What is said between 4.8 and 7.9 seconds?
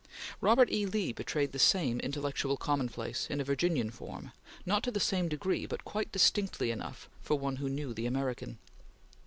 to the same degree, but quite distinctly enough for one who